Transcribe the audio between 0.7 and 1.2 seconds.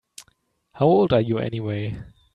How old